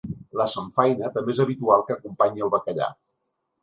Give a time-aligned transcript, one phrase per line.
[0.39, 2.95] La samfaina també és habitual que acompanyi el bacallà.